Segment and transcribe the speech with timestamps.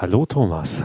[0.00, 0.80] Hallo Thomas.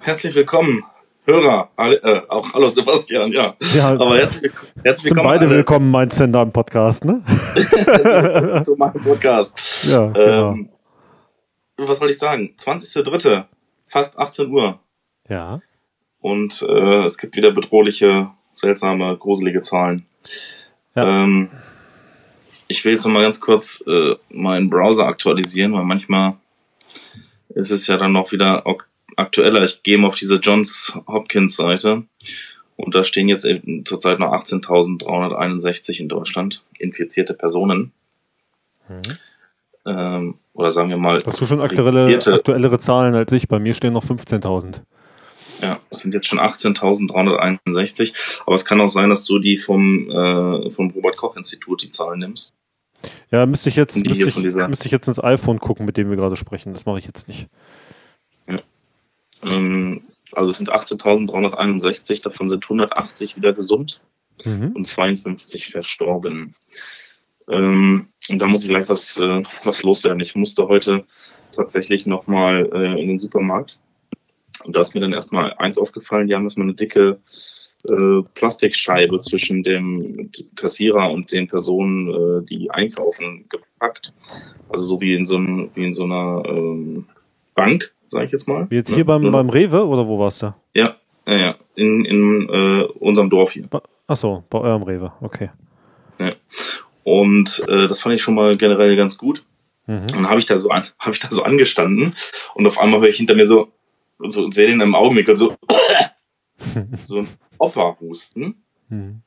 [0.00, 0.82] Herzlich willkommen,
[1.26, 1.68] Hörer.
[1.76, 3.54] Äh, auch hallo Sebastian, ja.
[3.74, 4.50] ja Aber herzlich,
[4.82, 5.28] herzlich willkommen.
[5.28, 5.56] Sind beide alle.
[5.56, 7.22] willkommen, meinst du denn da im Podcast, ne?
[8.62, 9.84] Zu meinem Podcast.
[9.84, 10.52] Ja, genau.
[10.52, 10.70] Ähm,
[11.76, 12.54] was wollte ich sagen?
[12.58, 13.44] 20.03.,
[13.86, 14.80] fast 18 Uhr.
[15.28, 15.60] Ja.
[16.22, 20.06] Und äh, es gibt wieder bedrohliche, seltsame, gruselige Zahlen.
[20.94, 21.24] Ja.
[21.24, 21.50] Ähm,
[22.66, 26.36] ich will jetzt noch mal ganz kurz äh, meinen Browser aktualisieren, weil manchmal
[27.54, 28.64] ist es ja dann noch wieder
[29.16, 29.62] aktueller.
[29.64, 32.04] Ich gehe mal auf diese Johns Hopkins Seite
[32.76, 33.46] und da stehen jetzt
[33.84, 37.92] zurzeit noch 18.361 in Deutschland infizierte Personen.
[38.88, 39.18] Mhm.
[39.84, 41.20] Ähm, oder sagen wir mal.
[41.24, 43.48] Hast du schon aktuelle, aktuellere Zahlen als ich?
[43.48, 44.80] Bei mir stehen noch 15.000.
[45.60, 48.14] Ja, es sind jetzt schon 18.361.
[48.46, 51.90] Aber es kann auch sein, dass du die vom, äh, vom Robert Koch Institut die
[51.90, 52.54] Zahlen nimmst.
[53.30, 56.16] Ja, müsste ich jetzt, müsste ich, müsste ich jetzt ins iPhone gucken, mit dem wir
[56.16, 56.72] gerade sprechen.
[56.72, 57.48] Das mache ich jetzt nicht.
[58.48, 58.60] Ja.
[59.44, 60.02] Ähm,
[60.32, 64.00] also es sind 18.361, davon sind 180 wieder gesund
[64.44, 64.72] mhm.
[64.74, 66.54] und 52 verstorben.
[67.48, 70.20] Ähm, und da muss ich gleich was, äh, was loswerden.
[70.20, 71.04] Ich musste heute
[71.54, 73.78] tatsächlich nochmal äh, in den Supermarkt.
[74.64, 77.20] Und da ist mir dann erstmal eins aufgefallen, die haben erstmal eine dicke
[77.88, 84.12] äh, Plastikscheibe zwischen dem Kassierer und den Personen, äh, die einkaufen, gepackt.
[84.68, 87.06] Also so wie in so, wie in so einer ähm,
[87.54, 88.66] Bank, sage ich jetzt mal.
[88.70, 89.04] Wie jetzt hier ne?
[89.04, 90.54] beim, beim Rewe oder wo warst du?
[90.74, 90.94] Ja,
[91.26, 91.54] ja, ja.
[91.74, 93.68] In, in äh, unserem Dorf hier.
[94.06, 95.50] Achso, bei eurem Rewe, okay.
[96.18, 96.32] Ja.
[97.04, 99.44] Und äh, das fand ich schon mal generell ganz gut.
[99.86, 100.02] Mhm.
[100.02, 102.14] Und dann habe ich da so an, habe ich da so angestanden
[102.54, 103.68] und auf einmal höre ich hinter mir so,
[104.18, 105.56] so sehe den im Augenblick und so
[107.06, 109.22] so ein Opa-Husten, mhm.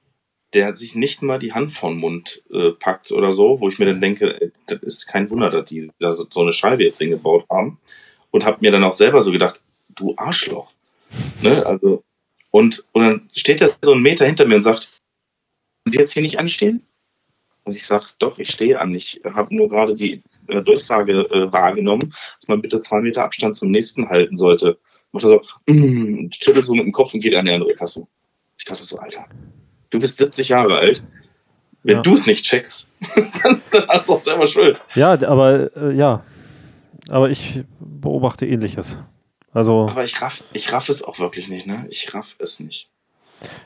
[0.53, 3.85] der sich nicht mal die Hand vom Mund äh, packt oder so, wo ich mir
[3.85, 7.45] dann denke, äh, das ist kein Wunder, dass die da so eine Scheibe jetzt hingebaut
[7.49, 7.79] haben.
[8.31, 10.71] Und habe mir dann auch selber so gedacht, du Arschloch.
[11.41, 11.65] ne?
[11.65, 12.03] Also,
[12.51, 14.99] und, und dann steht er so einen Meter hinter mir und sagt,
[15.85, 16.81] Sie jetzt hier nicht anstehen?
[17.63, 18.93] Und ich sage, doch, ich stehe an.
[18.93, 23.55] Ich habe nur gerade die äh, Durchsage äh, wahrgenommen, dass man bitte zwei Meter Abstand
[23.55, 24.79] zum nächsten halten sollte
[25.15, 28.05] macht er so, mm, schüttelt so mit dem Kopf und geht an die andere Kasse.
[28.57, 29.25] Ich dachte so, Alter,
[29.89, 31.05] du bist 70 Jahre alt.
[31.83, 32.01] Wenn ja.
[32.01, 32.93] du es nicht checkst,
[33.43, 34.81] dann, dann, hast du auch selber Schuld.
[34.95, 36.23] Ja, aber äh, ja.
[37.09, 38.99] Aber ich beobachte ähnliches.
[39.53, 39.87] Also.
[39.87, 41.85] Aber ich raff, ich raff es auch wirklich nicht, ne?
[41.89, 42.89] Ich raff es nicht.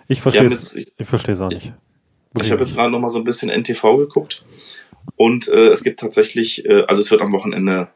[0.08, 0.76] Ich verstehe es.
[0.76, 1.72] Ich, ich verstehe es auch nicht.
[2.34, 2.46] Okay.
[2.46, 4.44] Ich habe jetzt gerade noch mal so ein bisschen NTV geguckt
[5.16, 7.88] und äh, es gibt tatsächlich, äh, also es wird am Wochenende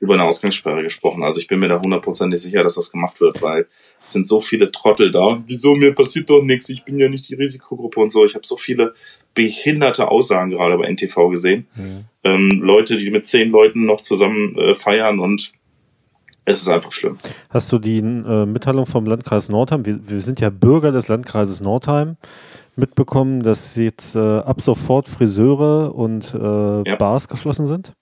[0.00, 1.22] über eine Ausgangssperre gesprochen.
[1.22, 3.66] Also ich bin mir da hundertprozentig sicher, dass das gemacht wird, weil
[4.04, 5.42] es sind so viele Trottel da.
[5.46, 8.24] Wieso, mir passiert doch nichts, ich bin ja nicht die Risikogruppe und so.
[8.24, 8.94] Ich habe so viele
[9.34, 11.66] behinderte Aussagen gerade bei NTV gesehen.
[11.74, 12.04] Mhm.
[12.24, 15.52] Ähm, Leute, die mit zehn Leuten noch zusammen äh, feiern und
[16.44, 17.18] es ist einfach schlimm.
[17.50, 19.84] Hast du die äh, Mitteilung vom Landkreis Nordheim?
[19.84, 22.16] Wir, wir, sind ja Bürger des Landkreises Nordheim
[22.74, 26.96] mitbekommen, dass jetzt äh, ab sofort Friseure und äh, ja.
[26.96, 27.92] Bars geschlossen sind?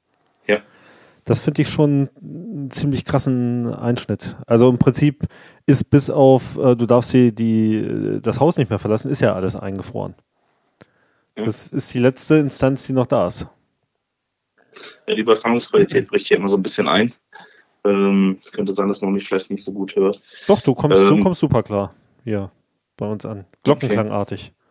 [1.26, 4.36] Das finde ich schon einen ziemlich krassen Einschnitt.
[4.46, 5.24] Also im Prinzip
[5.66, 9.34] ist bis auf, äh, du darfst hier die, das Haus nicht mehr verlassen, ist ja
[9.34, 10.14] alles eingefroren.
[11.36, 11.44] Ja.
[11.44, 13.48] Das ist die letzte Instanz, die noch da ist.
[15.08, 17.12] Ja, die Übertragungsqualität bricht hier immer so ein bisschen ein.
[17.84, 20.20] Ähm, es könnte sein, dass man mich vielleicht nicht so gut hört.
[20.46, 22.52] Doch, du kommst, ähm, du kommst super klar hier
[22.96, 23.46] bei uns an.
[23.64, 24.52] Glockenklangartig.
[24.54, 24.65] Okay.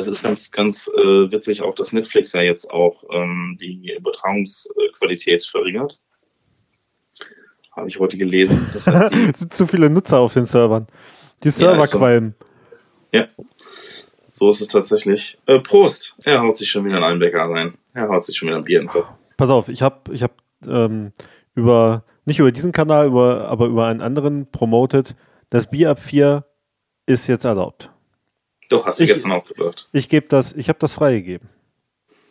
[0.00, 5.44] Das ist ganz, ganz äh, witzig auch, dass Netflix ja jetzt auch ähm, die Übertragungsqualität
[5.44, 6.00] verringert.
[7.72, 8.66] Habe ich heute gelesen.
[8.72, 10.86] Das heißt, es sind zu viele Nutzer auf den Servern.
[11.44, 12.34] Die Server ja, qualmen.
[13.12, 13.26] Ja,
[14.30, 15.38] so ist es tatsächlich.
[15.44, 16.16] Äh, Prost!
[16.24, 17.74] Er haut sich schon wieder in einen Bäcker rein.
[17.92, 19.12] Er haut sich schon wieder ein Bier in den Kopf.
[19.36, 20.32] Pass auf, ich habe ich hab,
[20.66, 21.12] ähm,
[21.54, 25.14] über, nicht über diesen Kanal, über, aber über einen anderen promotet,
[25.50, 26.46] das Bier ab 4
[27.04, 27.90] ist jetzt erlaubt.
[28.70, 29.88] Doch, hast du ich, gestern auch gesagt.
[29.92, 31.48] Ich gebe das, ich habe das freigegeben.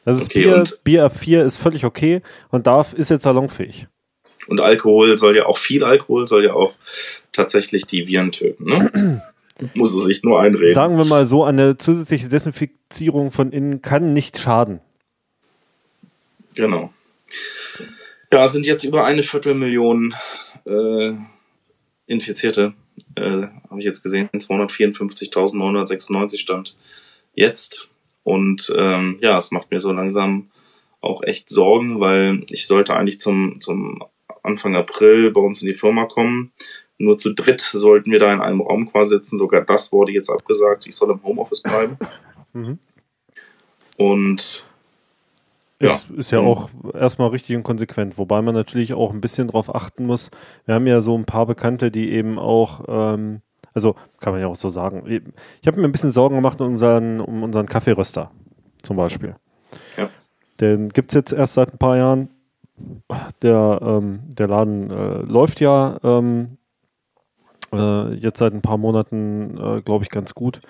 [0.06, 3.88] Das ist okay, Bier, Bier ab 4 ist völlig okay und darf, ist jetzt salonfähig.
[4.48, 6.74] Und Alkohol soll ja auch, viel Alkohol soll ja auch
[7.34, 9.22] tatsächlich die Viren töten, ne?
[9.74, 10.74] Muss es sich nur einreden.
[10.74, 14.80] Sagen wir mal so, eine zusätzliche Desinfizierung von innen kann nicht schaden.
[16.56, 16.94] Genau.
[18.32, 20.16] Ja, sind jetzt über eine Viertelmillion
[20.66, 21.12] äh,
[22.06, 22.74] Infizierte
[23.16, 26.78] äh, habe ich jetzt gesehen, 254.996 stand
[27.34, 27.90] jetzt.
[28.24, 30.50] Und ähm, ja, es macht mir so langsam
[31.02, 34.04] auch echt Sorgen, weil ich sollte eigentlich zum, zum
[34.44, 36.52] Anfang April bei uns in die Firma kommen.
[36.98, 39.38] Nur zu dritt sollten wir da in einem Raum quasi sitzen.
[39.38, 40.86] Sogar das wurde jetzt abgesagt.
[40.86, 41.98] Ich soll im Homeoffice bleiben.
[42.52, 42.80] Mhm.
[43.98, 44.66] Und
[45.80, 49.48] Ist ja, ist ja auch erstmal richtig und konsequent, wobei man natürlich auch ein bisschen
[49.48, 50.30] darauf achten muss.
[50.66, 53.42] Wir haben ja so ein paar Bekannte, die eben auch, ähm,
[53.74, 55.04] also kann man ja auch so sagen.
[55.62, 58.30] Ich habe mir ein bisschen Sorgen gemacht um unseren, um unseren Kaffeeröster
[58.84, 59.36] zum Beispiel.
[59.96, 60.10] Ja.
[60.60, 62.30] Den gibt es jetzt erst seit ein paar Jahren.
[63.42, 66.58] Der, ähm, der Laden äh, läuft ja ähm,
[67.74, 70.62] äh, jetzt seit ein paar Monaten, äh, glaube ich, ganz gut.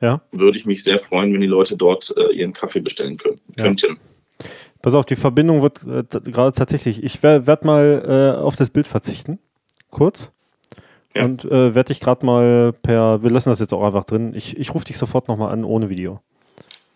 [0.00, 0.22] ja.
[0.30, 3.64] würde ich mich sehr freuen, wenn die Leute dort äh, ihren Kaffee bestellen können, ja.
[3.64, 3.98] könnten.
[4.80, 7.02] Pass auf, die Verbindung wird äh, gerade tatsächlich.
[7.02, 9.38] Ich werde mal äh, auf das Bild verzichten.
[9.90, 10.32] Kurz.
[11.14, 11.24] Ja.
[11.24, 13.22] Und äh, werde dich gerade mal per.
[13.22, 14.32] Wir lassen das jetzt auch einfach drin.
[14.34, 16.20] Ich, ich rufe dich sofort nochmal an ohne Video.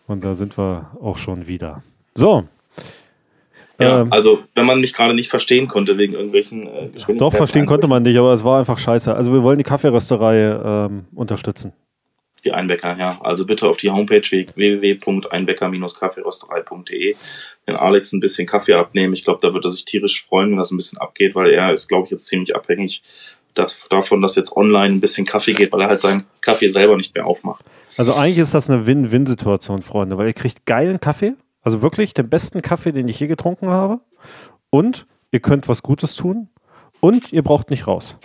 [0.07, 1.83] Und da sind wir auch schon wieder.
[2.13, 2.45] So.
[3.79, 7.65] Ja, ähm, also wenn man mich gerade nicht verstehen konnte wegen irgendwelchen äh, Doch, verstehen
[7.65, 9.13] konnte man nicht, aber es war einfach scheiße.
[9.13, 11.73] Also wir wollen die Kaffeerösterei ähm, unterstützen
[12.45, 13.19] die Einbäcker, ja.
[13.21, 17.15] Also bitte auf die Homepage www.einbäcker-kaffeerösterei.de
[17.67, 19.13] den Alex ein bisschen Kaffee abnehmen.
[19.13, 21.71] Ich glaube, da wird er sich tierisch freuen, wenn das ein bisschen abgeht, weil er
[21.71, 23.01] ist, glaube ich, jetzt ziemlich abhängig
[23.55, 27.15] davon, dass jetzt online ein bisschen Kaffee geht, weil er halt seinen Kaffee selber nicht
[27.15, 27.65] mehr aufmacht.
[27.97, 32.29] Also eigentlich ist das eine Win-Win-Situation, Freunde, weil ihr kriegt geilen Kaffee, also wirklich den
[32.29, 34.01] besten Kaffee, den ich je getrunken habe
[34.69, 36.49] und ihr könnt was Gutes tun
[36.99, 38.17] und ihr braucht nicht raus.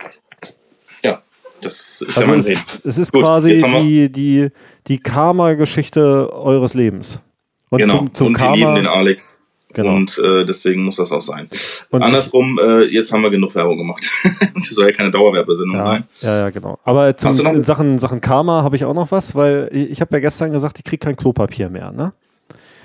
[1.61, 4.49] Das ist also ja mein es, es ist Gut, quasi die, die,
[4.87, 7.21] die Karma-Geschichte eures Lebens.
[7.69, 7.99] Und genau.
[7.99, 9.40] zum, zum und Karma, wir lieben den Alex.
[9.73, 9.95] Genau.
[9.95, 11.47] Und äh, deswegen muss das auch sein.
[11.89, 14.09] Und Andersrum, äh, jetzt haben wir genug Werbung gemacht.
[14.53, 16.03] das soll ja keine Dauerwerbesendung ja, sein.
[16.21, 16.79] Ja, ja, genau.
[16.83, 20.19] Aber zum Sachen, Sachen Karma habe ich auch noch was, weil ich, ich habe ja
[20.19, 22.13] gestern gesagt, ich kriege kein Klopapier mehr, ne?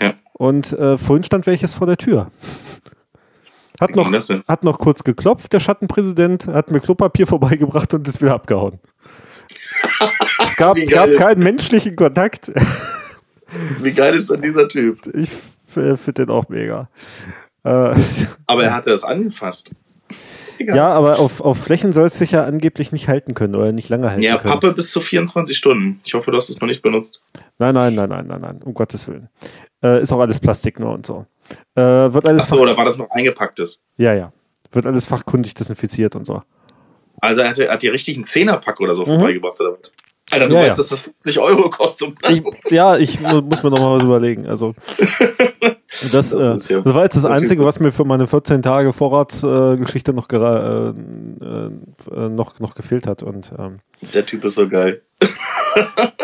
[0.00, 0.14] Ja.
[0.34, 2.30] Und äh, vorhin stand welches vor der Tür.
[3.80, 8.34] Hat noch, hat noch kurz geklopft, der Schattenpräsident, hat mir Klopapier vorbeigebracht und ist wieder
[8.34, 8.78] abgehauen.
[10.42, 12.50] es gab, gab keinen menschlichen Kontakt.
[13.80, 14.98] Wie geil ist denn dieser Typ?
[15.14, 15.30] Ich
[15.76, 16.88] finde den auch mega.
[17.64, 17.94] Äh,
[18.46, 19.73] aber er hatte es angefasst.
[20.58, 20.76] Egal.
[20.76, 23.88] Ja, aber auf, auf Flächen soll es sich ja angeblich nicht halten können oder nicht
[23.88, 24.49] lange halten ja, können.
[24.49, 26.00] Ja, Pappe bis zu 24 Stunden.
[26.05, 27.20] Ich hoffe, du hast es noch nicht benutzt.
[27.58, 29.28] Nein, nein, nein, nein, nein, nein, um Gottes Willen.
[29.82, 31.26] Äh, ist auch alles Plastik nur und so.
[31.75, 33.84] Äh, wird alles Achso, oder war das noch eingepacktes?
[33.99, 34.32] Ja, ja.
[34.72, 36.43] Wird alles fachkundig desinfiziert und so.
[37.20, 39.19] Also er hat, er hat die richtigen Zehnerpack oder so mhm.
[39.19, 39.93] vorbeigebracht oder was?
[40.31, 40.82] Alter, du ja, weißt, ja.
[40.82, 42.14] dass das 50 Euro kostet.
[42.28, 44.46] Ich, ja, ich muss mir noch mal was überlegen.
[44.46, 44.75] Also
[46.12, 48.93] das, das, äh, ja das war jetzt das Einzige, was mir für meine 14 Tage
[48.93, 53.22] Vorratsgeschichte äh, noch, äh, äh, noch, noch gefehlt hat.
[53.22, 53.79] Und, ähm,
[54.15, 55.03] Der Typ ist so geil.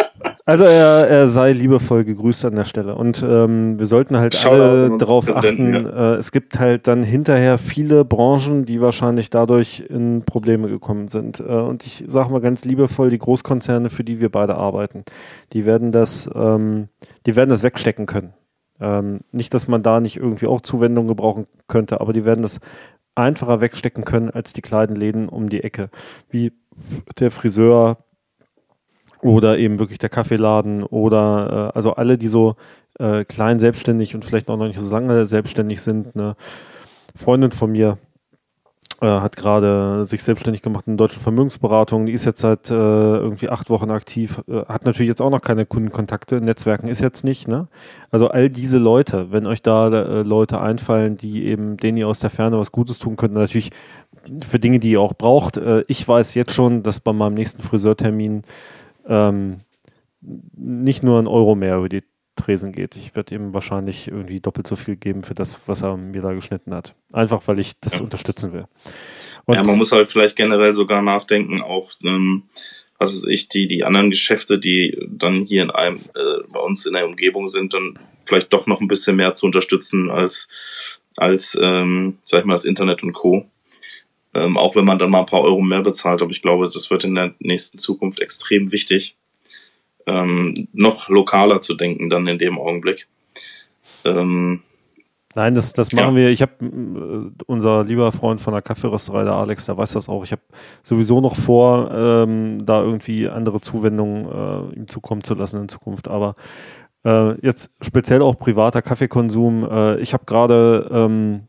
[0.44, 2.96] Also er, er sei liebevoll gegrüßt an der Stelle.
[2.96, 6.14] Und ähm, wir sollten halt Schau alle darauf achten, ja.
[6.14, 11.38] äh, es gibt halt dann hinterher viele Branchen, die wahrscheinlich dadurch in Probleme gekommen sind.
[11.38, 15.04] Äh, und ich sage mal ganz liebevoll, die Großkonzerne, für die wir beide arbeiten,
[15.52, 16.88] die werden das, ähm,
[17.26, 18.32] die werden das wegstecken können.
[18.80, 22.58] Ähm, nicht, dass man da nicht irgendwie auch Zuwendung gebrauchen könnte, aber die werden das
[23.14, 25.88] einfacher wegstecken können als die kleinen Läden um die Ecke.
[26.30, 26.52] Wie
[27.20, 27.98] der Friseur,
[29.22, 32.56] oder eben wirklich der Kaffeeladen oder äh, also alle, die so
[32.98, 36.14] äh, klein selbstständig und vielleicht auch noch nicht so lange selbstständig sind.
[36.14, 36.36] Eine
[37.14, 37.98] Freundin von mir
[39.02, 42.06] äh, hat gerade sich selbstständig gemacht in deutschen Vermögensberatung.
[42.06, 45.40] Die ist jetzt seit äh, irgendwie acht Wochen aktiv, äh, hat natürlich jetzt auch noch
[45.40, 46.40] keine Kundenkontakte.
[46.40, 47.48] Netzwerken ist jetzt nicht.
[47.48, 47.66] Ne?
[48.10, 52.20] Also all diese Leute, wenn euch da äh, Leute einfallen, die eben denen ihr aus
[52.20, 53.70] der Ferne was Gutes tun könnt, natürlich
[54.44, 55.60] für Dinge, die ihr auch braucht.
[55.88, 58.42] ich weiß jetzt schon, dass bei meinem nächsten Friseurtermin
[59.06, 59.60] ähm,
[60.20, 62.02] nicht nur ein Euro mehr über die
[62.36, 62.96] Tresen geht.
[62.96, 66.32] Ich werde ihm wahrscheinlich irgendwie doppelt so viel geben für das, was er mir da
[66.32, 66.94] geschnitten hat.
[67.12, 68.04] Einfach, weil ich das ja.
[68.04, 68.64] unterstützen will.
[69.44, 72.44] Und ja, man muss halt vielleicht generell sogar nachdenken, auch, ähm,
[72.98, 76.86] was weiß ich, die, die anderen Geschäfte, die dann hier in einem, äh, bei uns
[76.86, 80.48] in der Umgebung sind, dann vielleicht doch noch ein bisschen mehr zu unterstützen als,
[81.16, 83.46] als ähm, sag ich mal, das Internet und Co.
[84.34, 86.90] Ähm, auch wenn man dann mal ein paar Euro mehr bezahlt, aber ich glaube, das
[86.90, 89.16] wird in der nächsten Zukunft extrem wichtig,
[90.06, 93.08] ähm, noch lokaler zu denken dann in dem Augenblick.
[94.04, 94.62] Ähm,
[95.34, 96.22] Nein, das, das machen ja.
[96.22, 96.30] wir.
[96.30, 100.24] Ich habe äh, unser lieber Freund von der Kaffeerösterei, der Alex, der weiß das auch.
[100.24, 100.42] Ich habe
[100.82, 106.08] sowieso noch vor, ähm, da irgendwie andere Zuwendungen äh, ihm zukommen zu lassen in Zukunft.
[106.08, 106.34] Aber
[107.04, 109.66] äh, jetzt speziell auch privater Kaffeekonsum.
[109.70, 111.48] Äh, ich habe gerade ähm,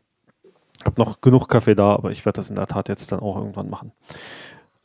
[0.84, 3.36] hab noch genug Kaffee da, aber ich werde das in der Tat jetzt dann auch
[3.36, 3.92] irgendwann machen,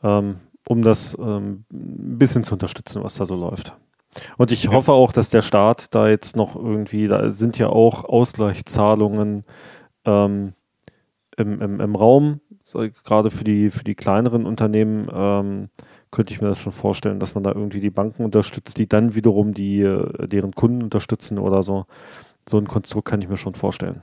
[0.02, 0.36] ähm,
[0.68, 3.74] um das ähm, ein bisschen zu unterstützen, was da so läuft.
[4.38, 8.04] Und ich hoffe auch, dass der Staat da jetzt noch irgendwie, da sind ja auch
[8.04, 9.44] Ausgleichszahlungen
[10.04, 10.54] ähm,
[11.36, 15.68] im, im, im Raum, so, gerade für die, für die kleineren Unternehmen ähm,
[16.10, 19.14] könnte ich mir das schon vorstellen, dass man da irgendwie die Banken unterstützt, die dann
[19.14, 21.86] wiederum die, äh, deren Kunden unterstützen oder so.
[22.48, 24.02] So ein Konstrukt kann ich mir schon vorstellen.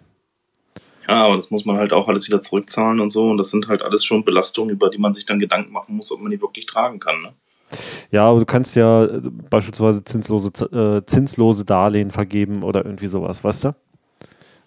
[1.07, 3.29] Ja, aber das muss man halt auch alles wieder zurückzahlen und so.
[3.29, 6.11] Und das sind halt alles schon Belastungen, über die man sich dann Gedanken machen muss,
[6.11, 7.21] ob man die wirklich tragen kann.
[7.21, 7.33] Ne?
[8.11, 13.43] Ja, aber du kannst ja äh, beispielsweise zinslose, äh, zinslose Darlehen vergeben oder irgendwie sowas,
[13.43, 13.75] weißt du?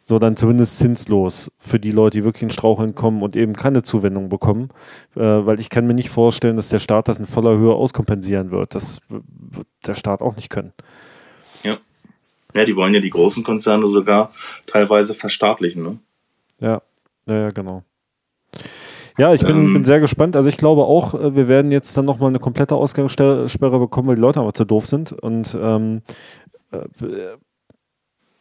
[0.03, 3.83] So dann zumindest zinslos für die Leute, die wirklich in Straucheln kommen und eben keine
[3.83, 4.71] Zuwendung bekommen.
[5.15, 8.51] Äh, weil ich kann mir nicht vorstellen, dass der Staat das in voller Höhe auskompensieren
[8.51, 8.75] wird.
[8.75, 10.73] Das wird der Staat auch nicht können.
[11.63, 11.79] Ja.
[12.55, 14.33] Ja, die wollen ja die großen Konzerne sogar
[14.67, 15.99] teilweise verstaatlichen, ne?
[16.61, 16.83] Ja,
[17.27, 17.83] ja, ja genau.
[19.19, 20.37] Ja, ich bin, ähm, bin sehr gespannt.
[20.37, 24.15] Also ich glaube auch, äh, wir werden jetzt dann nochmal eine komplette Ausgangssperre bekommen, weil
[24.15, 25.13] die Leute aber zu doof sind.
[25.13, 26.03] Und ähm,
[26.71, 26.79] äh,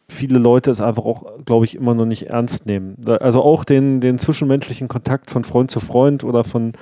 [0.08, 2.96] viele Leute es einfach auch, glaube ich, immer noch nicht ernst nehmen.
[3.06, 6.72] Also auch den, den zwischenmenschlichen Kontakt von Freund zu Freund oder von,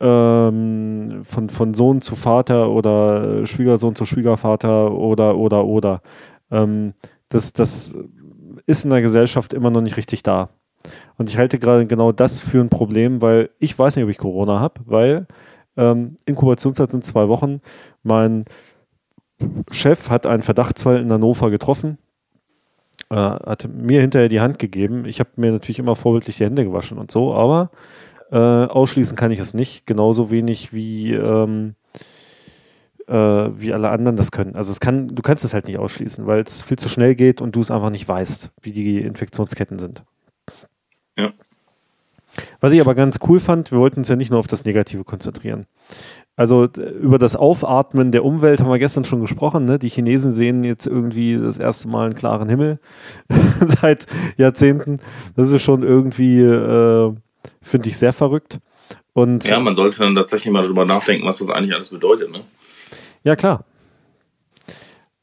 [0.00, 6.02] ähm, von, von Sohn zu Vater oder Schwiegersohn zu Schwiegervater oder, oder, oder.
[6.50, 6.94] Ähm,
[7.28, 7.96] das, das
[8.66, 10.50] ist in der Gesellschaft immer noch nicht richtig da.
[11.18, 14.18] Und ich halte gerade genau das für ein Problem, weil ich weiß nicht, ob ich
[14.18, 15.26] Corona habe, weil
[15.76, 17.60] ähm, Inkubationszeit sind zwei Wochen.
[18.02, 18.44] Mein
[19.70, 21.98] Chef hat einen Verdachtsfall in Hannover getroffen,
[23.10, 25.04] äh, hat mir hinterher die Hand gegeben.
[25.04, 27.70] Ich habe mir natürlich immer vorbildlich die Hände gewaschen und so, aber
[28.30, 31.74] äh, ausschließen kann ich es nicht, genauso wenig wie, ähm,
[33.06, 34.56] äh, wie alle anderen das können.
[34.56, 37.42] Also es kann, du kannst es halt nicht ausschließen, weil es viel zu schnell geht
[37.42, 40.04] und du es einfach nicht weißt, wie die Infektionsketten sind.
[42.60, 45.04] Was ich aber ganz cool fand, wir wollten uns ja nicht nur auf das Negative
[45.04, 45.66] konzentrieren.
[46.34, 49.66] Also über das Aufatmen der Umwelt haben wir gestern schon gesprochen.
[49.66, 49.78] Ne?
[49.78, 52.80] Die Chinesen sehen jetzt irgendwie das erste Mal einen klaren Himmel
[53.80, 54.06] seit
[54.38, 54.98] Jahrzehnten.
[55.36, 57.12] Das ist schon irgendwie, äh,
[57.60, 58.58] finde ich, sehr verrückt.
[59.12, 62.30] Und ja, man sollte dann tatsächlich mal darüber nachdenken, was das eigentlich alles bedeutet.
[62.30, 62.40] Ne?
[63.24, 63.64] Ja, klar.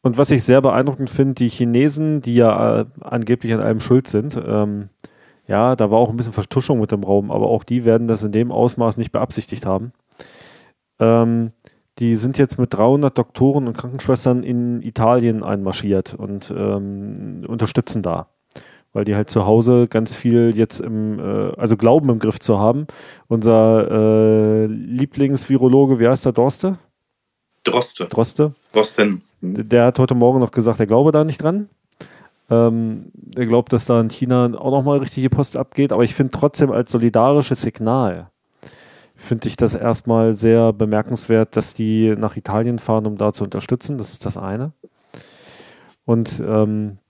[0.01, 4.07] Und was ich sehr beeindruckend finde, die Chinesen, die ja äh, angeblich an allem schuld
[4.07, 4.89] sind, ähm,
[5.49, 8.23] ja, da war auch ein bisschen Vertuschung mit dem Raum, aber auch die werden das
[8.23, 9.93] in dem Ausmaß nicht beabsichtigt haben.
[10.99, 11.53] Ähm,
[11.97, 18.27] die sind jetzt mit 300 Doktoren und Krankenschwestern in Italien einmarschiert und ähm, unterstützen da.
[18.93, 22.59] Weil die halt zu Hause ganz viel jetzt im, äh, also glauben im Griff zu
[22.59, 22.85] haben.
[23.27, 26.77] Unser äh, Lieblingsvirologe, wie heißt der, Dorste?
[27.63, 28.05] Droste.
[28.05, 28.53] Droste.
[28.71, 29.23] Drosten.
[29.41, 31.69] Der hat heute Morgen noch gesagt, er glaube da nicht dran.
[32.49, 36.31] Ähm, er glaubt, dass da in China auch nochmal richtige Post abgeht, aber ich finde
[36.31, 38.31] trotzdem als solidarisches Signal,
[39.15, 43.97] finde ich das erstmal sehr bemerkenswert, dass die nach Italien fahren, um da zu unterstützen.
[43.97, 44.71] Das ist das eine.
[46.05, 47.08] Und ähm, äh,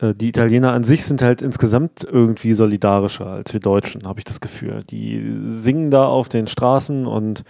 [0.00, 4.40] die Italiener an sich sind halt insgesamt irgendwie solidarischer als wir Deutschen, habe ich das
[4.40, 4.80] Gefühl.
[4.90, 7.44] Die singen da auf den Straßen und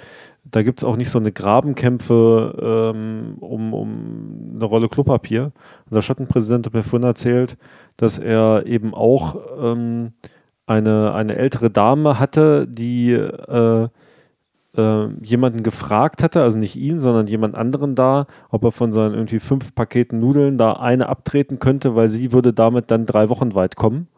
[0.44, 5.52] da gibt es auch nicht so eine Grabenkämpfe ähm, um, um eine Rolle Klopapier.
[5.88, 7.56] Unser Schattenpräsident hat mir vorhin erzählt,
[7.96, 10.12] dass er eben auch ähm,
[10.66, 13.88] eine, eine ältere Dame hatte, die äh,
[14.76, 19.14] äh, jemanden gefragt hatte, also nicht ihn, sondern jemand anderen da, ob er von seinen
[19.14, 23.54] irgendwie fünf Paketen Nudeln da eine abtreten könnte, weil sie würde damit dann drei Wochen
[23.54, 24.08] weit kommen,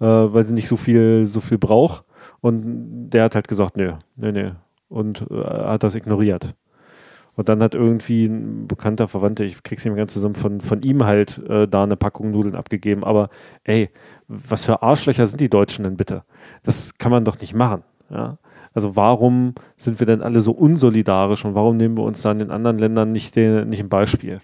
[0.00, 2.04] äh, weil sie nicht so viel, so viel braucht.
[2.40, 4.50] Und der hat halt gesagt, nö, nö, nö,
[4.88, 6.54] und äh, hat das ignoriert.
[7.36, 10.82] Und dann hat irgendwie ein bekannter Verwandter, ich krieg's nicht mehr ganz zusammen, von, von
[10.82, 13.02] ihm halt äh, da eine Packung Nudeln abgegeben.
[13.02, 13.28] Aber
[13.64, 13.90] ey,
[14.28, 16.22] was für Arschlöcher sind die Deutschen denn bitte?
[16.62, 17.82] Das kann man doch nicht machen.
[18.08, 18.38] Ja?
[18.74, 22.50] Also warum sind wir denn alle so unsolidarisch und warum nehmen wir uns dann in
[22.50, 24.40] anderen Ländern nicht, den, nicht ein Beispiel?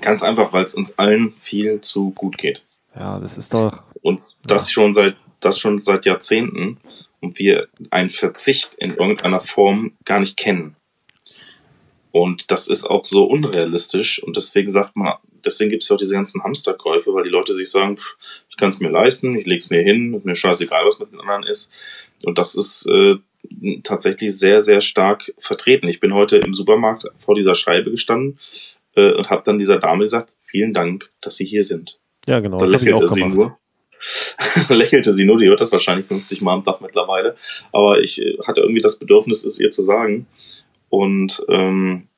[0.00, 2.62] Ganz einfach, weil es uns allen viel zu gut geht.
[2.94, 3.82] Ja, das ist doch.
[4.02, 4.72] Und das ja.
[4.72, 6.78] schon seit das schon seit Jahrzehnten
[7.20, 10.76] und wir einen Verzicht in irgendeiner Form gar nicht kennen.
[12.10, 16.00] Und das ist auch so unrealistisch und deswegen sagt man, deswegen gibt es ja auch
[16.00, 18.16] diese ganzen Hamsterkäufe, weil die Leute sich sagen, pff,
[18.48, 21.20] ich kann es mir leisten, ich lege es mir hin, mir scheißegal, was mit den
[21.20, 21.70] anderen ist.
[22.24, 23.16] Und das ist äh,
[23.82, 25.88] tatsächlich sehr, sehr stark vertreten.
[25.88, 28.38] Ich bin heute im Supermarkt vor dieser Scheibe gestanden
[28.94, 31.98] äh, und habe dann dieser Dame gesagt, vielen Dank, dass Sie hier sind.
[32.26, 32.58] Ja, genau.
[32.58, 33.58] Da das lächelte sie nur.
[34.68, 37.36] lächelte sie nur, die hört das wahrscheinlich 50 Mal am Tag mittlerweile.
[37.72, 40.26] Aber ich äh, hatte irgendwie das Bedürfnis, es ihr zu sagen.
[40.88, 42.08] Und ähm,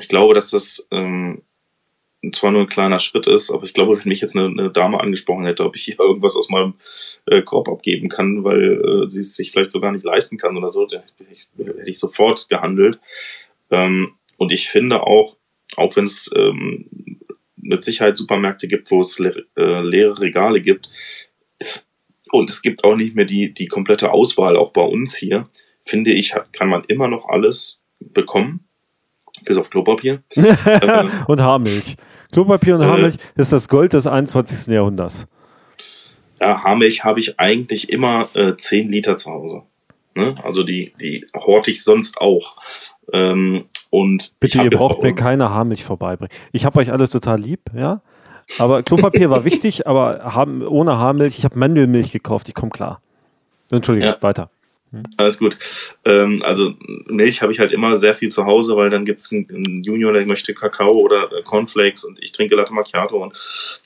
[0.00, 1.42] ich glaube, dass das ähm,
[2.32, 5.00] zwar nur ein kleiner Schritt ist, aber ich glaube, wenn mich jetzt eine, eine Dame
[5.00, 6.74] angesprochen hätte, ob ich hier irgendwas aus meinem
[7.26, 10.56] äh, Korb abgeben kann, weil äh, sie es sich vielleicht so gar nicht leisten kann
[10.56, 12.98] oder so, da hätte ich, hätte ich sofort gehandelt.
[13.70, 15.36] Ähm, und ich finde auch,
[15.76, 16.86] auch wenn es ähm,
[17.56, 20.88] mit Sicherheit Supermärkte gibt, wo es le äh, leere Regale gibt,
[22.30, 25.48] und es gibt auch nicht mehr die, die komplette Auswahl, auch bei uns hier,
[25.82, 28.68] finde ich, hat, kann man immer noch alles bekommen,
[29.44, 30.22] bis auf Klopapier.
[30.36, 31.96] Äh, und Haarmilch.
[32.32, 32.86] Klopapier und Äh.
[32.86, 34.72] Haarmilch ist das Gold des 21.
[34.72, 35.26] Jahrhunderts.
[36.40, 39.62] Ja, Haarmilch habe ich eigentlich immer äh, 10 Liter zu Hause.
[40.14, 40.36] Ne?
[40.44, 42.56] Also die, die horte ich sonst auch.
[43.12, 46.34] Ähm, und Bitte, ihr braucht auch mir keine Haarmilch vorbeibringen.
[46.52, 48.02] Ich habe euch alle total lieb, ja.
[48.58, 53.00] Aber Klopapier war wichtig, aber haben, ohne Haarmilch, ich habe Mandelmilch gekauft, ich komme klar.
[53.70, 54.22] Entschuldigung, Ja.
[54.22, 54.50] weiter.
[55.16, 55.56] Alles gut.
[56.04, 56.74] Ähm, also
[57.06, 60.12] Milch habe ich halt immer sehr viel zu Hause, weil dann gibt's einen, einen Junior,
[60.12, 63.22] der möchte Kakao oder äh, Cornflakes und ich trinke Latte Macchiato.
[63.22, 63.34] Und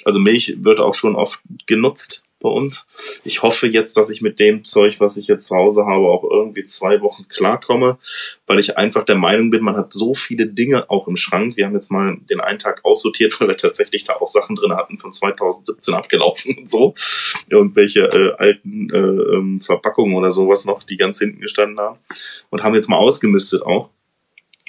[0.04, 2.86] also Milch wird auch schon oft genutzt bei uns.
[3.24, 6.24] Ich hoffe jetzt, dass ich mit dem Zeug, was ich jetzt zu Hause habe, auch
[6.24, 7.98] irgendwie zwei Wochen klarkomme,
[8.46, 11.56] weil ich einfach der Meinung bin, man hat so viele Dinge auch im Schrank.
[11.56, 14.74] Wir haben jetzt mal den einen Tag aussortiert, weil wir tatsächlich da auch Sachen drin
[14.74, 16.94] hatten von 2017 abgelaufen und so.
[17.48, 21.98] Irgendwelche äh, alten äh, ähm, Verpackungen oder sowas noch, die ganz hinten gestanden haben.
[22.50, 23.90] Und haben jetzt mal ausgemistet auch.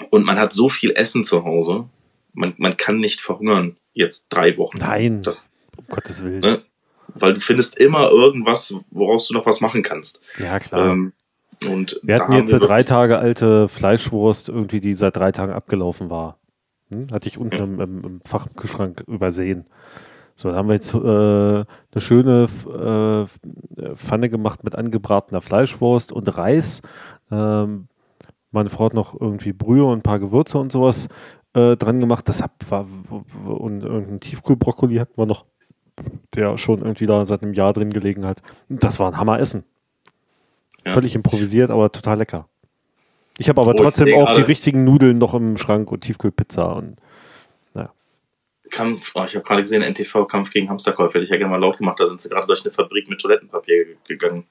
[0.10, 1.86] Und man hat so viel Essen zu Hause.
[2.34, 4.78] Man, man kann nicht verhungern jetzt drei Wochen.
[4.80, 6.40] Nein, Das, um Gottes Willen.
[6.40, 6.64] ne?
[7.16, 10.22] Weil du findest immer irgendwas, woraus du noch was machen kannst.
[10.38, 10.92] Ja, klar.
[10.92, 11.14] Ähm,
[11.70, 15.54] und wir hatten jetzt eine wir drei Tage alte Fleischwurst, irgendwie, die seit drei Tagen
[15.54, 16.38] abgelaufen war.
[16.90, 17.08] Hm?
[17.12, 17.64] Hatte ich unten Ja.
[17.64, 19.66] im, im, im Fach im Kühlschrank übersehen.
[20.36, 21.66] So, da haben wir jetzt äh, eine
[21.98, 22.48] schöne
[23.80, 26.82] äh, Pfanne gemacht mit angebratener Fleischwurst und Reis.
[27.32, 27.88] Ähm,
[28.52, 31.08] meine Frau hat noch irgendwie Brühe und ein paar Gewürze und sowas
[31.54, 32.28] äh, dran gemacht.
[32.28, 32.88] Das hab, war
[33.46, 35.46] und irgendein Tiefkühlbrokkoli hatten wir noch,
[36.36, 38.42] der schon irgendwie da seit einem Jahr drin gelegen hat.
[38.70, 39.64] Das war ein Hammeressen.
[40.86, 40.92] Ja.
[40.94, 42.48] Völlig improvisiert, aber total lecker.
[43.38, 46.98] Ich habe aber Oh, trotzdem auch die richtigen Nudeln noch im Schrank und Tiefkühlpizza und
[48.72, 51.60] Kampf, oh, ich habe gerade gesehen, NTV Kampf gegen Hamsterkäufe, hätte ich ja gerne mal
[51.62, 54.46] laut gemacht, da sind sie gerade durch eine Fabrik mit Toilettenpapier ge- gegangen.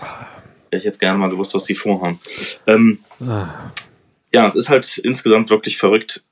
[0.00, 2.18] Hätte ich jetzt gerne mal gewusst, was sie vorhaben.
[2.66, 3.70] Ähm, Ah.
[4.32, 6.24] ja, es ist halt insgesamt wirklich verrückt,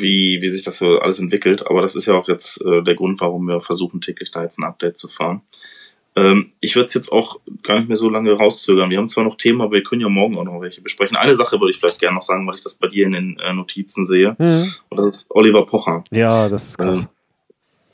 [0.00, 2.94] wie, wie sich das so alles entwickelt, aber das ist ja auch jetzt äh, der
[2.94, 5.42] Grund, warum wir versuchen, täglich da jetzt ein Update zu fahren.
[6.14, 8.90] Ähm, ich würde es jetzt auch gar nicht mehr so lange rauszögern.
[8.90, 11.16] Wir haben zwar noch Themen, aber wir können ja morgen auch noch welche besprechen.
[11.16, 13.38] Eine Sache würde ich vielleicht gerne noch sagen, weil ich das bei dir in den
[13.38, 14.36] äh, Notizen sehe.
[14.88, 16.04] Und das ist Oliver Pocher.
[16.10, 17.00] Ja, das ist krass.
[17.00, 17.08] Ähm,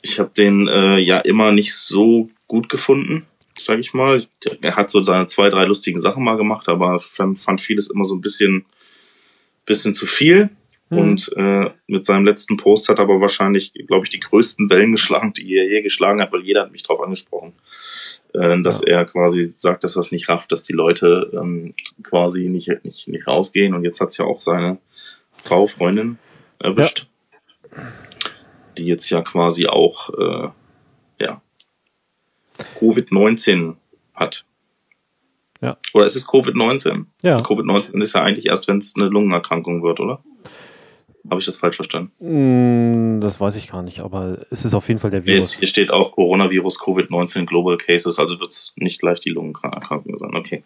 [0.01, 3.25] Ich habe den äh, ja immer nicht so gut gefunden,
[3.57, 4.25] sage ich mal.
[4.61, 8.15] Er hat so seine zwei, drei lustigen Sachen mal gemacht, aber fand vieles immer so
[8.15, 8.65] ein bisschen,
[9.65, 10.49] bisschen zu viel.
[10.89, 10.97] Mhm.
[10.97, 14.91] Und äh, mit seinem letzten Post hat er aber wahrscheinlich, glaube ich, die größten Wellen
[14.93, 17.53] geschlagen, die er je geschlagen hat, weil jeder hat mich drauf angesprochen,
[18.33, 21.73] äh, dass er quasi sagt, dass das nicht rafft, dass die Leute ähm,
[22.03, 23.73] quasi nicht, nicht, nicht rausgehen.
[23.73, 24.77] Und jetzt hat's ja auch seine
[25.37, 26.17] Frau, Freundin
[26.59, 27.07] erwischt
[28.79, 30.49] die jetzt ja quasi auch äh,
[31.19, 31.41] ja,
[32.79, 33.75] Covid-19
[34.15, 34.45] hat.
[35.61, 35.77] Ja.
[35.93, 37.05] Oder ist es Covid-19?
[37.21, 37.37] Ja.
[37.37, 40.23] Covid-19 ist ja eigentlich erst, wenn es eine Lungenerkrankung wird, oder?
[41.29, 42.11] Habe ich das falsch verstanden?
[43.17, 45.53] Mm, Das weiß ich gar nicht, aber es ist auf jeden Fall der Nee, Virus.
[45.53, 50.35] hier steht auch Coronavirus Covid-19 Global Cases, also wird es nicht gleich die Lungenerkrankung sein.
[50.35, 50.63] Okay.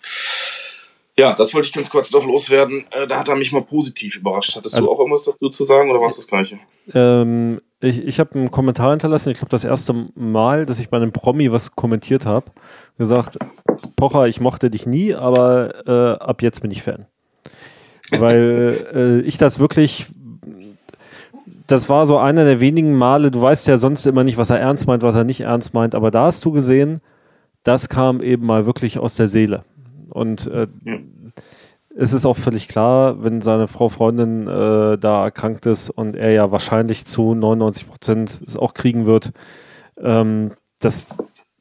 [1.16, 2.86] Ja, das wollte ich ganz kurz noch loswerden.
[2.90, 4.56] Äh, da hat er mich mal positiv überrascht.
[4.56, 6.58] Hattest Also- du auch irgendwas dazu zu sagen oder war es das Gleiche?
[6.94, 10.98] Ähm, ich ich habe einen Kommentar hinterlassen, ich glaube das erste Mal, dass ich bei
[10.98, 12.52] einem Promi was kommentiert habe,
[12.98, 13.38] gesagt,
[13.96, 17.06] Pocher, ich mochte dich nie, aber äh, ab jetzt bin ich Fan.
[18.12, 20.08] Weil äh, ich das wirklich,
[21.68, 24.60] das war so einer der wenigen Male, du weißt ja sonst immer nicht, was er
[24.60, 27.00] ernst meint, was er nicht ernst meint, aber da hast du gesehen,
[27.64, 29.64] das kam eben mal wirklich aus der Seele.
[30.10, 30.98] Und äh, Ja.
[31.96, 36.32] es ist auch völlig klar, wenn seine Frau Freundin äh, da erkrankt ist und er
[36.32, 39.32] ja wahrscheinlich zu 99 Prozent es auch kriegen wird,
[39.98, 41.18] ähm, dass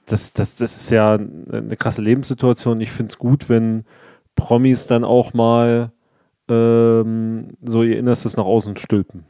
[0.07, 2.81] das, das, das ist ja eine krasse Lebenssituation.
[2.81, 3.85] Ich finde es gut, wenn
[4.35, 5.93] Promis dann auch mal
[6.49, 9.25] ähm, so ihr Innerstes nach außen stülpen.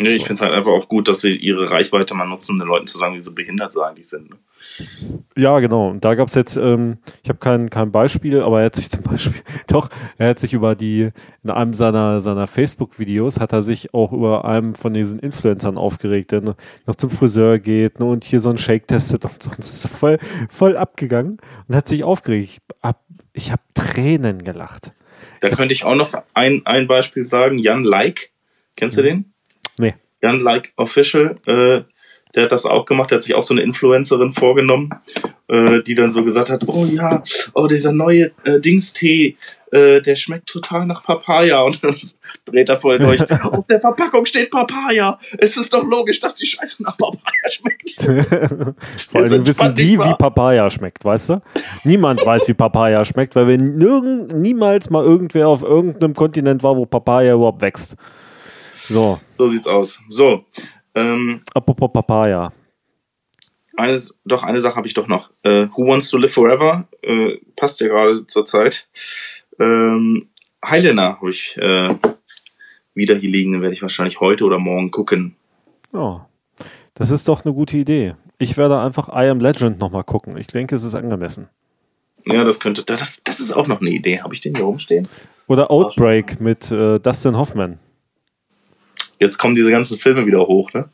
[0.00, 0.26] Nee, ich so.
[0.28, 2.86] finde es halt einfach auch gut, dass sie ihre Reichweite mal nutzen, um den Leuten
[2.86, 4.30] zu sagen, wie sie behindert sie eigentlich sind.
[4.30, 4.36] Ne?
[5.36, 5.88] Ja, genau.
[5.90, 8.90] Und da gab es jetzt, ähm, ich habe kein, kein Beispiel, aber er hat sich
[8.92, 11.10] zum Beispiel, doch, er hat sich über die,
[11.42, 16.30] in einem seiner, seiner Facebook-Videos hat er sich auch über einem von diesen Influencern aufgeregt,
[16.30, 19.50] der noch zum Friseur geht ne, und hier so einen Shake testet und so.
[19.50, 22.50] Und das ist voll, voll abgegangen und hat sich aufgeregt.
[22.50, 22.98] Ich habe
[23.32, 24.92] ich hab Tränen gelacht.
[25.40, 27.58] Da könnte ich auch noch ein, ein Beispiel sagen.
[27.58, 28.30] Jan Like,
[28.76, 29.32] kennst du den?
[29.78, 29.94] Nee.
[30.22, 31.82] Jan Like Official, äh,
[32.34, 34.90] der hat das auch gemacht, der hat sich auch so eine Influencerin vorgenommen,
[35.48, 37.22] äh, die dann so gesagt hat, oh ja,
[37.54, 39.36] oh, dieser neue äh, Dingstee,
[39.70, 41.96] äh, der schmeckt total nach Papaya und dann
[42.44, 43.20] dreht er voll durch.
[43.44, 45.18] Auf der Verpackung steht Papaya.
[45.38, 48.02] Es ist doch logisch, dass die Scheiße nach Papaya schmeckt.
[49.10, 51.42] Vor allem wissen die, wie Papaya schmeckt, weißt du?
[51.84, 56.76] Niemand weiß, wie Papaya schmeckt, weil wir nirgend, niemals mal irgendwer auf irgendeinem Kontinent war,
[56.76, 57.96] wo Papaya überhaupt wächst.
[58.88, 59.20] So.
[59.36, 60.00] So sieht's aus.
[60.08, 60.44] So.
[60.94, 62.52] Ähm, Apropos Papaya.
[63.76, 65.30] Eines, doch, eine Sache habe ich doch noch.
[65.42, 66.88] Äh, Who Wants to Live Forever?
[67.02, 68.88] Äh, passt ja gerade zur Zeit.
[69.60, 70.28] Ähm,
[70.64, 71.88] Highlander habe ich äh,
[72.94, 73.52] wieder hier liegen.
[73.52, 75.36] Den werde ich wahrscheinlich heute oder morgen gucken.
[75.92, 76.20] Oh,
[76.94, 78.14] das ist doch eine gute Idee.
[78.38, 80.36] Ich werde einfach I Am Legend nochmal gucken.
[80.36, 81.48] Ich denke, es ist angemessen.
[82.26, 84.20] Ja, das könnte, das, das ist auch noch eine Idee.
[84.20, 85.08] Habe ich den hier rumstehen?
[85.46, 87.78] Oder Outbreak mit äh, Dustin Hoffman.
[89.18, 90.88] Jetzt kommen diese ganzen Filme wieder hoch, ne?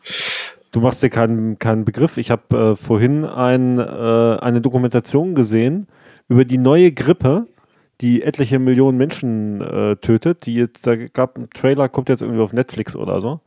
[0.73, 2.17] Du machst dir keinen, keinen Begriff.
[2.17, 5.87] Ich habe äh, vorhin ein, äh, eine Dokumentation gesehen
[6.29, 7.47] über die neue Grippe,
[8.01, 10.47] die etliche Millionen Menschen äh, tötet.
[10.47, 13.41] Die jetzt, da gab ein Trailer, kommt jetzt irgendwie auf Netflix oder so.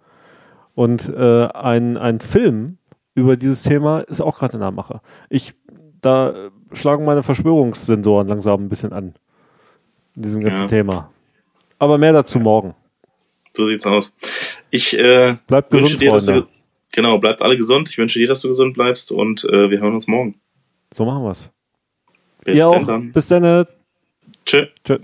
[0.74, 2.78] Und äh, ein, ein Film
[3.14, 5.02] über dieses Thema ist auch gerade in der Mache.
[5.30, 5.54] Ich,
[6.00, 6.34] da
[6.72, 9.16] schlagen meine Verschwörungssensoren langsam ein bisschen an.
[10.16, 10.70] In diesem ganzen ja.
[10.70, 11.10] Thema.
[11.80, 12.74] Aber mehr dazu morgen.
[13.58, 14.16] So sieht's aus.
[14.70, 16.48] Ich äh, Bleibt wünsche gesund, dir, dass du,
[16.92, 17.90] genau, bleibt alle gesund.
[17.90, 20.40] Ich wünsche dir, dass du gesund bleibst und äh, wir hören uns morgen.
[20.94, 21.52] So machen wir's.
[22.46, 22.86] Bis Ihr auch.
[22.86, 23.12] Dann.
[23.12, 23.66] Bis dann.
[24.46, 24.68] Tschö.
[24.86, 25.00] Tschö.